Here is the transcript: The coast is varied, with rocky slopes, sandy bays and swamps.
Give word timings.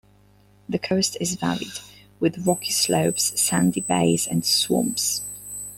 The 0.67 0.79
coast 0.79 1.15
is 1.21 1.35
varied, 1.35 1.77
with 2.19 2.47
rocky 2.47 2.71
slopes, 2.71 3.39
sandy 3.39 3.81
bays 3.81 4.25
and 4.25 4.43
swamps. 4.43 5.21